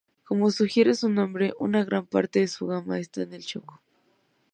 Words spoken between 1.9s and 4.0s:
parte de su gama está en el Chocó.